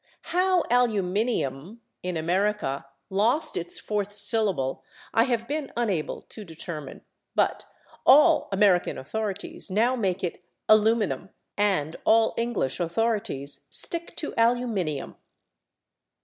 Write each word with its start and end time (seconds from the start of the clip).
How 0.33 0.63
/aluminium/, 0.71 1.77
in 2.01 2.17
America, 2.17 2.87
lost 3.11 3.55
its 3.55 3.77
fourth 3.77 4.11
syllable 4.11 4.83
I 5.13 5.25
have 5.25 5.47
been 5.47 5.71
unable 5.77 6.23
to 6.23 6.43
determine, 6.43 7.01
but 7.35 7.65
all 8.03 8.49
American 8.51 8.97
authorities 8.97 9.69
now 9.69 9.95
make 9.95 10.23
it 10.23 10.43
/aluminum/ 10.67 11.29
and 11.55 11.97
all 12.03 12.33
English 12.35 12.79
authorities 12.79 13.67
stick 13.69 14.15
to 14.15 14.31
/aluminium 14.39 15.17